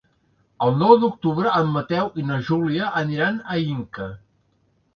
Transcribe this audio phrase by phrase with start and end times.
[0.67, 4.11] El nou d'octubre en Mateu i na Júlia aniran a Inca.